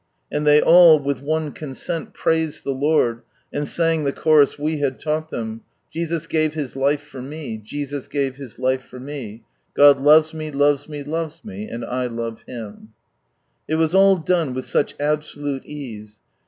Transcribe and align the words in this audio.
And 0.31 0.47
they 0.47 0.59
all, 0.59 0.97
with 0.97 1.21
one 1.21 1.51
consent, 1.51 2.15
praised 2.15 2.63
the 2.63 2.71
Lord, 2.73 3.21
and 3.53 3.67
sang 3.67 4.03
the 4.03 4.11
chorus 4.11 4.57
we 4.57 4.79
had 4.79 4.99
taught 4.99 5.29
them:— 5.29 5.61
J.s,,t 5.93 6.25
g,tut 6.27 6.57
m> 6.57 6.63
tifi 6.65 6.99
for 6.99 7.19
m,, 7.19 7.29
ftsiii 7.29 7.61
gmv 7.63 8.35
fiis 8.35 8.57
life 8.57 8.81
for 8.81 8.99
nie, 8.99 9.43
GbiI 9.77 9.97
/mics 9.99 10.33
mt, 10.33 10.55
lines 10.55 10.89
me, 10.89 11.03
lin.<es 11.03 11.45
me, 11.45 11.67
and 11.67 11.85
I 11.85 12.07
lave 12.07 12.41
Him. 12.47 12.93
It 13.67 13.75
was 13.75 13.93
all 13.93 14.17
done 14.17 14.55
with 14.55 14.65
such 14.65 14.95
absolute 14.99 15.67
ease. 15.67 16.19